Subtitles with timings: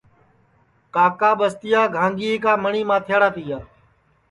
[0.93, 3.59] کاکا ٻستِیا گھانٚگِئے کا مٹؔی ماتھیڑا تِیا